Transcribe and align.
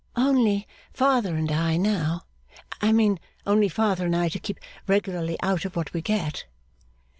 'Only 0.15 0.67
father 0.91 1.35
and 1.35 1.51
I, 1.51 1.77
now. 1.77 2.23
I 2.81 2.91
mean, 2.91 3.19
only 3.45 3.69
father 3.69 4.07
and 4.07 4.15
I 4.15 4.29
to 4.29 4.39
keep 4.39 4.59
regularly 4.87 5.37
out 5.43 5.63
of 5.63 5.75
what 5.75 5.93
we 5.93 6.01
get. 6.01 6.45